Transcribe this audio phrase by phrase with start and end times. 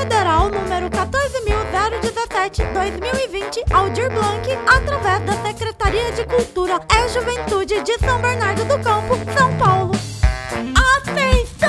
[0.00, 8.64] Federal número 14.017-2020, Aldir Blanc, através da Secretaria de Cultura e Juventude de São Bernardo
[8.64, 9.92] do Campo, São Paulo.
[10.96, 11.59] Atenção!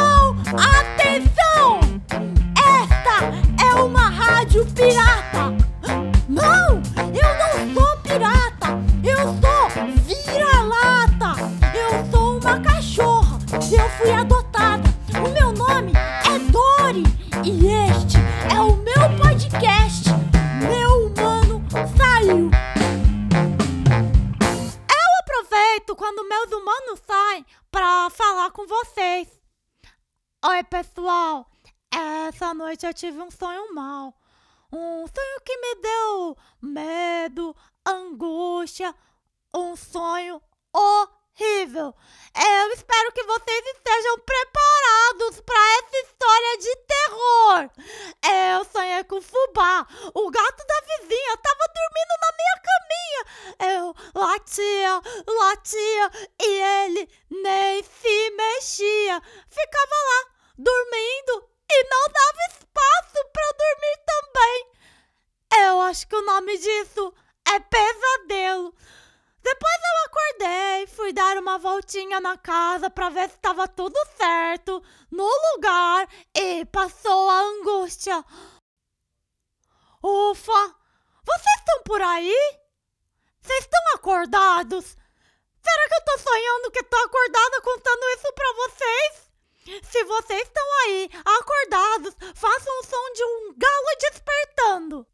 [26.11, 29.29] Quando meus humanos saem pra falar com vocês.
[30.45, 31.49] Oi, pessoal!
[31.89, 34.13] Essa noite eu tive um sonho mau.
[34.73, 38.93] Um sonho que me deu medo, angústia,
[39.55, 40.41] um sonho
[40.73, 41.20] horrível.
[41.43, 47.69] Eu espero que vocês estejam preparados para essa história de terror.
[48.21, 53.23] Eu sonhei com fubá, o gato da vizinha, tava dormindo na minha caminha.
[53.73, 59.21] Eu latia, latia e ele nem se mexia.
[59.49, 64.67] Ficava lá, dormindo e não dava espaço para dormir também.
[65.65, 67.11] Eu acho que o nome disso
[67.47, 68.75] é pesadelo.
[71.11, 74.81] Fui dar uma voltinha na casa para ver se estava tudo certo
[75.11, 78.23] no lugar e passou a angústia.
[80.01, 80.75] Ufa!
[81.25, 82.33] Vocês estão por aí?
[83.41, 84.85] Vocês estão acordados?
[84.85, 89.83] Será que eu tô sonhando que tô acordada contando isso pra vocês?
[89.83, 95.05] Se vocês estão aí, acordados, façam o som de um galo despertando.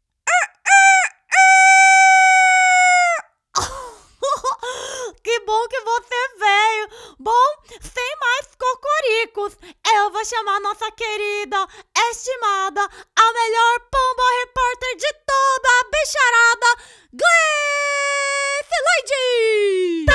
[5.28, 6.88] Que bom que você veio.
[7.18, 7.48] Bom,
[7.82, 9.58] sem mais cocoricos,
[9.94, 11.68] eu vou chamar nossa querida,
[12.10, 16.70] estimada, a melhor pomba repórter de toda a bicharada,
[17.12, 20.06] Gleice Lady!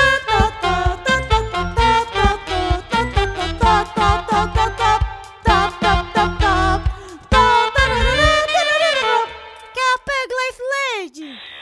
[9.74, 11.53] QAP Gleice Lady!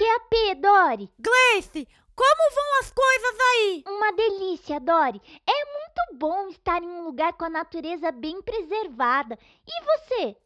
[0.00, 1.12] QAP, Dori.
[1.18, 3.84] Gleice, como vão as coisas aí?
[3.86, 5.20] Uma delícia, Dori.
[5.46, 9.38] É muito bom estar em um lugar com a natureza bem preservada.
[9.68, 10.36] E você?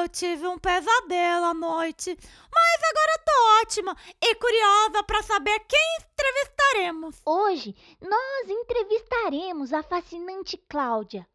[0.00, 5.98] Eu tive um pesadelo à noite, mas agora tô ótima e curiosa para saber quem
[6.00, 7.20] entrevistaremos.
[7.26, 11.28] Hoje nós entrevistaremos a fascinante Cláudia,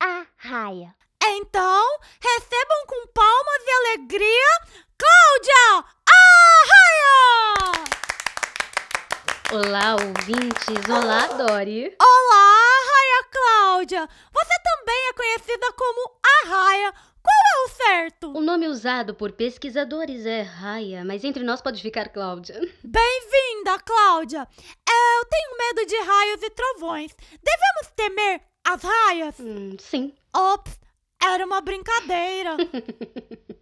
[0.00, 0.96] a Raia.
[1.22, 5.84] Então, recebam com palmas e alegria Cláudia
[6.68, 7.84] Arraia!
[9.52, 10.88] Olá, ouvintes!
[10.88, 11.96] Olá, Dori!
[12.00, 14.08] Olá, Raia Cláudia!
[14.32, 16.92] Você também é conhecida como Arraia.
[17.22, 18.32] Qual é o certo?
[18.36, 22.58] O nome usado por pesquisadores é Raya, mas entre nós pode ficar Cláudia.
[22.82, 24.46] Bem-vinda, Cláudia!
[24.88, 27.14] Eu tenho medo de raios e trovões.
[27.42, 29.34] Devemos temer as raias?
[29.40, 30.14] Hum, sim.
[30.34, 30.78] Ops,
[31.22, 32.56] era uma brincadeira.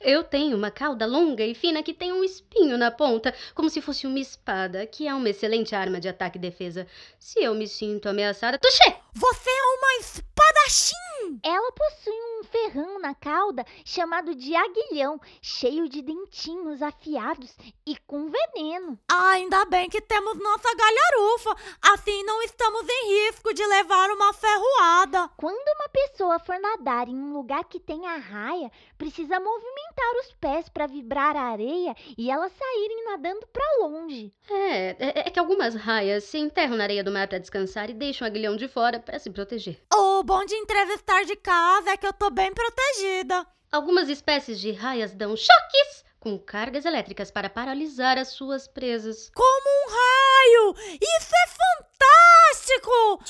[0.00, 3.80] Eu tenho uma cauda longa e fina que tem um espinho na ponta, como se
[3.80, 6.86] fosse uma espada, que é uma excelente arma de ataque e defesa.
[7.18, 8.58] Se eu me sinto ameaçada.
[8.58, 8.96] Tuxê!
[9.14, 11.40] Você é uma espadachim!
[11.42, 17.52] Ela possui um ferrão na cauda chamado de aguilhão, cheio de dentinhos afiados
[17.84, 18.96] e com veneno.
[19.10, 21.56] Ainda bem que temos nossa galharufa.
[21.82, 25.28] Assim não estamos em risco de levar uma ferroada.
[25.36, 30.32] Quando uma pessoa for nadar em um lugar que tem a raia, precisa movimentar os
[30.34, 34.32] pés para vibrar a areia e elas saírem nadando para longe.
[34.48, 37.94] É, é, é que algumas raias se enterram na areia do mar para descansar e
[37.94, 39.80] deixam o aguilhão de fora para se proteger.
[39.92, 43.46] O bom de entrevistar de casa é que eu tô bem protegida.
[43.70, 49.30] Algumas espécies de raias dão choques com cargas elétricas para paralisar as suas presas.
[49.34, 50.74] Como um raio!
[51.00, 53.20] Isso é fantástico!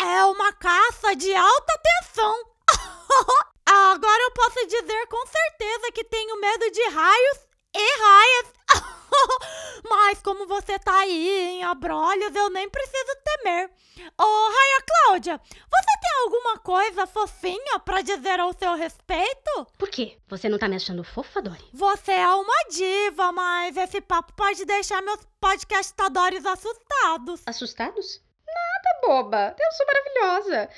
[0.00, 2.34] É uma caça de alta tensão.
[3.66, 7.38] Agora eu posso dizer com certeza que tenho medo de raios
[7.76, 8.57] e raias.
[10.28, 13.70] Como você tá aí em abrolhos, eu nem preciso temer.
[14.20, 19.66] Ô, Raia Cláudia, você tem alguma coisa fofinha pra dizer ao seu respeito?
[19.78, 20.18] Por quê?
[20.28, 21.64] Você não tá me achando fofa, Dori?
[21.72, 27.40] Você é uma diva, mas esse papo pode deixar meus podcastadores assustados.
[27.46, 28.20] Assustados?
[28.54, 29.56] Nada, boba.
[29.58, 30.70] Eu sou maravilhosa.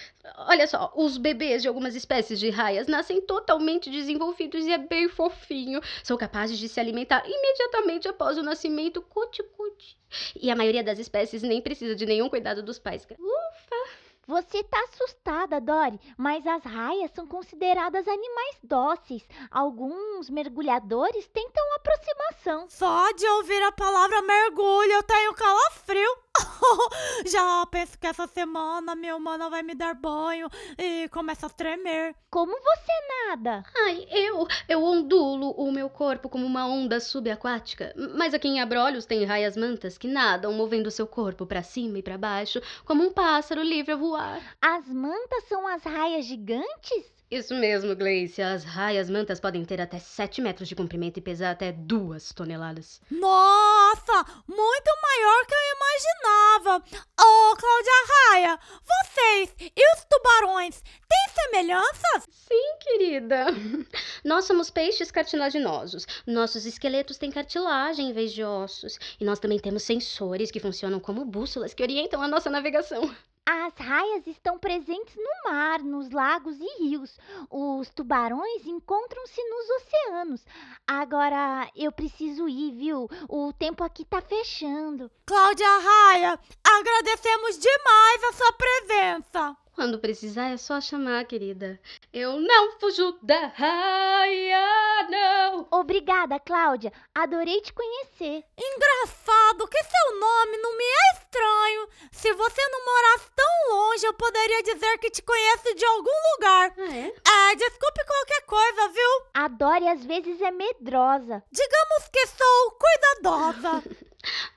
[0.49, 5.09] Olha só, os bebês de algumas espécies de raias nascem totalmente desenvolvidos e é bem
[5.09, 5.81] fofinho.
[6.03, 9.99] São capazes de se alimentar imediatamente após o nascimento, cuti-cuti.
[10.41, 13.05] E a maioria das espécies nem precisa de nenhum cuidado dos pais.
[13.05, 14.01] Ufa!
[14.31, 19.27] Você tá assustada, Dory, mas as raias são consideradas animais dóceis.
[19.51, 22.67] Alguns mergulhadores tentam aproximação.
[22.69, 26.17] Só de ouvir a palavra mergulho eu tenho calafrio.
[27.27, 30.49] Já penso que essa semana minha humana vai me dar banho
[30.79, 32.15] e começa a tremer.
[32.31, 32.93] Como você
[33.27, 33.65] nada?
[33.77, 37.95] Ai, eu, eu ondulo o meu corpo como uma onda subaquática.
[38.15, 42.03] Mas aqui em Abrolhos tem raias mantas que nadam movendo seu corpo para cima e
[42.03, 44.41] para baixo, como um pássaro livre a voar.
[44.61, 47.20] As mantas são as raias gigantes?
[47.31, 48.43] Isso mesmo, Gleice.
[48.43, 53.01] As raias mantas podem ter até 7 metros de comprimento e pesar até 2 toneladas.
[53.09, 56.85] Nossa, muito maior que eu imaginava.
[57.21, 62.27] Ô, Cláudia Raia, vocês e os tubarões têm semelhanças?
[62.31, 63.47] Sim, querida.
[64.25, 66.09] Nós somos peixes cartilaginosos.
[66.27, 68.99] Nossos esqueletos têm cartilagem em vez de ossos.
[69.21, 73.09] E nós também temos sensores que funcionam como bússolas que orientam a nossa navegação.
[73.47, 77.19] As raias estão presentes no mar, nos lagos e rios.
[77.51, 80.47] Os tubarões encontram-se nos oceanos.
[80.87, 83.09] Agora eu preciso ir, viu?
[83.29, 85.11] O tempo aqui tá fechando.
[85.27, 89.57] Cláudia Raia, agradecemos demais a sua presença.
[89.81, 91.81] Quando precisar é só chamar, querida.
[92.13, 95.67] Eu não fujo da raia, não.
[95.71, 96.93] Obrigada, Cláudia.
[97.15, 98.45] Adorei te conhecer.
[98.59, 101.89] Engraçado que seu nome não me é estranho.
[102.13, 106.75] Se você não morasse tão longe, eu poderia dizer que te conheço de algum lugar.
[106.77, 107.53] Ah, é?
[107.53, 109.27] É, desculpe qualquer coisa, viu?
[109.33, 111.43] A Dory às vezes é medrosa.
[111.51, 113.83] Digamos que sou cuidadosa.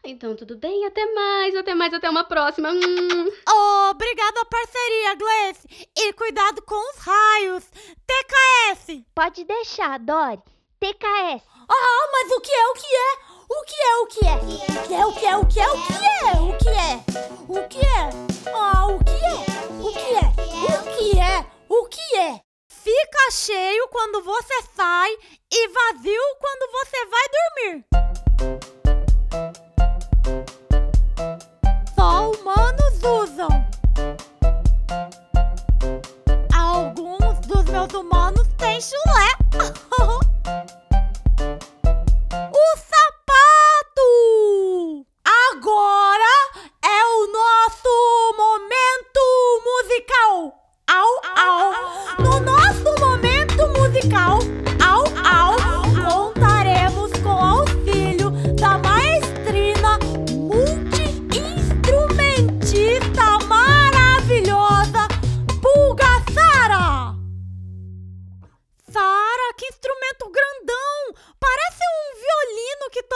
[0.04, 2.70] Então tudo bem, até mais, até mais, até uma próxima.
[2.70, 3.32] Hum.
[3.92, 5.68] Obrigado a parceria, Gleice.
[5.96, 7.64] E cuidado com os raios.
[8.06, 9.04] TKS.
[9.16, 10.42] Pode deixar, Dory.
[10.80, 11.44] TKS.
[11.70, 13.34] Ah, mas o que é o que é?
[13.50, 14.36] O que é o que é?
[14.36, 16.34] O que é o que é o que é o que é?
[16.42, 17.24] O que é?
[17.48, 18.10] O que é?
[18.54, 19.54] Ah, o que é?
[19.80, 20.28] O que é?
[20.68, 21.46] O que é?
[21.70, 22.42] O que é?
[22.68, 25.12] Fica cheio quando você sai
[25.52, 28.23] e vazio quando você vai dormir.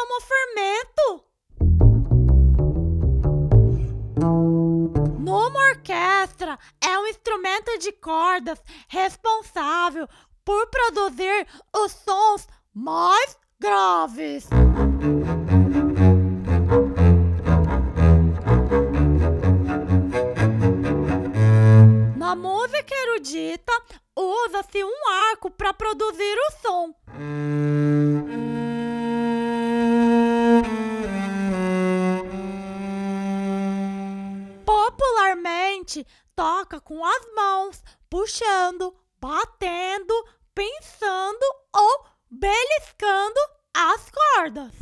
[0.08, 1.24] Tomou fermento.
[5.20, 10.08] Numa orquestra, é um instrumento de cordas responsável
[10.46, 11.46] por produzir
[11.76, 14.48] os sons mais graves.
[22.16, 23.74] Na música erudita,
[24.16, 26.96] usa-se um arco para produzir o som.
[34.98, 40.14] Popularmente, toca com as mãos, puxando, batendo,
[40.56, 43.40] pensando ou beliscando
[43.76, 44.74] as cordas.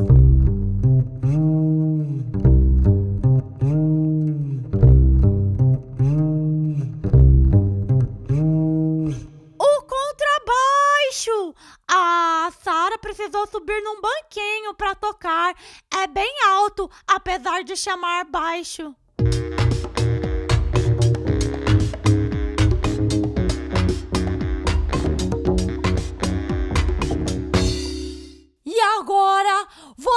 [9.60, 11.54] O contrabaixo!
[11.92, 15.54] A Sara precisou subir num banquinho para tocar.
[15.94, 18.96] É bem alto, apesar de chamar baixo.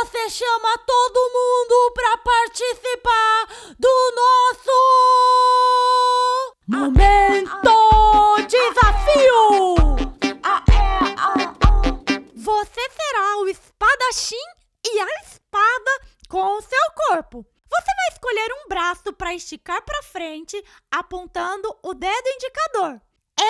[0.01, 4.71] Você chama todo mundo para participar do nosso
[6.69, 7.69] momento
[8.47, 9.75] desafio.
[12.37, 14.37] Você será o espadachim
[14.87, 15.91] e a espada
[16.29, 17.45] com o seu corpo.
[17.69, 23.01] Você vai escolher um braço para esticar para frente, apontando o dedo indicador.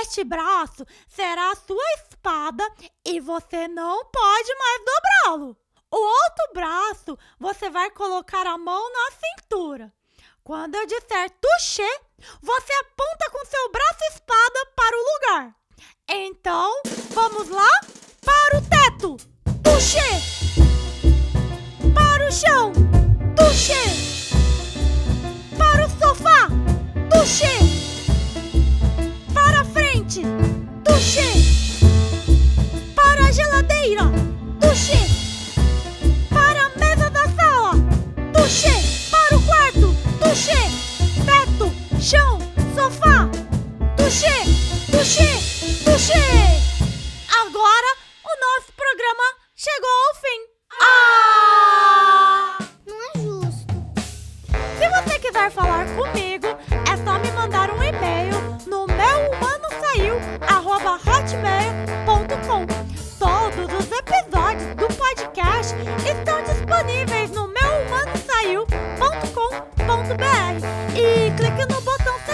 [0.01, 2.67] Este braço será a sua espada
[3.05, 5.68] e você não pode mais dobrá-lo.
[5.91, 9.93] O outro braço você vai colocar a mão na cintura.
[10.45, 12.01] Quando eu disser touché,
[12.41, 15.55] você aponta com seu braço espada para o lugar.
[16.09, 17.69] Então, vamos lá?
[18.25, 19.17] Para o teto,
[19.63, 19.99] touché.
[21.95, 22.73] Para o chão,
[23.37, 23.85] touché.
[25.57, 26.49] Para o sofá,
[27.11, 27.58] touché.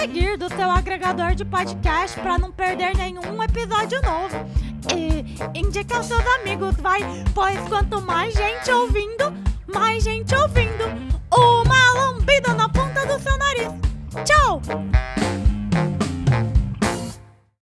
[0.05, 4.37] Seguir do seu agregador de podcast para não perder nenhum episódio novo.
[4.95, 6.99] E indica aos seus amigos, vai,
[7.33, 9.33] pois quanto mais gente ouvindo,
[9.65, 10.83] mais gente ouvindo.
[11.35, 13.73] Uma lambida na ponta do seu nariz.
[14.23, 14.61] Tchau!